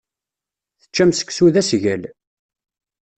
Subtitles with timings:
[0.81, 2.03] Teččam seksu d asgal.